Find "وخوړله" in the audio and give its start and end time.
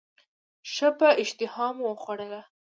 1.87-2.41